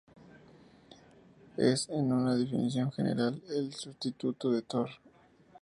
Es, 1.57 1.87
en 1.89 2.11
una 2.11 2.35
definición 2.35 2.91
general, 2.91 3.39
el 3.51 3.71
"sustituto" 3.75 4.49
de 4.49 4.63
Thor. 4.63 4.89